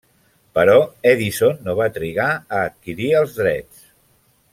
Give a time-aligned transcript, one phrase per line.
[0.59, 0.77] Però
[1.09, 3.85] Edison no va trigar a adquirir els drets.